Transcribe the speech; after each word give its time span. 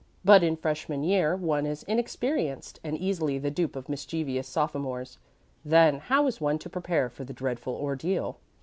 But 0.25 0.41
in 0.41 0.55
freshman 0.55 1.03
year 1.03 1.35
one 1.35 1.67
is 1.67 1.83
inexperienced 1.83 2.79
and 2.83 2.97
easily 2.97 3.37
the 3.37 3.51
dupe 3.51 3.75
of 3.75 3.87
mischievous 3.87 4.47
sophomores. 4.47 5.19
Then 5.63 5.99
how 5.99 6.25
is 6.25 6.41
one 6.41 6.57
to 6.57 6.69
prepare 6.71 7.07
for 7.07 7.23
the 7.23 7.33
dreadful 7.33 7.75
ordeal? 7.75 8.39